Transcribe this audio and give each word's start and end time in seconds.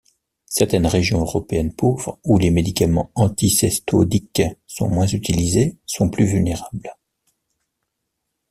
Certaines 0.47 0.87
régions 0.87 1.19
européennes 1.19 1.75
pauvres 1.75 2.19
où 2.23 2.39
les 2.39 2.49
médicaments 2.49 3.11
anticestodiques 3.13 4.41
sont 4.65 4.87
moins 4.89 5.05
utilisées 5.05 5.77
sont 5.85 6.09
plus 6.09 6.25
vulnérables. 6.25 6.95